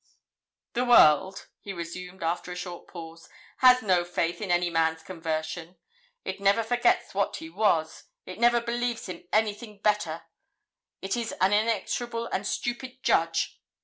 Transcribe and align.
'The 0.73 0.83
world,' 0.83 1.47
he 1.59 1.71
resumed 1.71 2.23
after 2.23 2.51
a 2.51 2.55
short 2.55 2.87
pause, 2.87 3.29
'has 3.57 3.83
no 3.83 4.03
faith 4.03 4.41
in 4.41 4.49
any 4.49 4.67
man's 4.67 5.03
conversion; 5.03 5.77
it 6.25 6.41
never 6.41 6.63
forgets 6.63 7.13
what 7.13 7.35
he 7.35 7.51
was, 7.51 8.05
it 8.25 8.39
never 8.39 8.59
believes 8.59 9.05
him 9.07 9.25
anything 9.31 9.77
better, 9.79 10.23
it 11.03 11.15
is 11.15 11.33
an 11.39 11.53
inexorable 11.53 12.25
and 12.33 12.47
stupid 12.47 13.03
judge. 13.03 13.61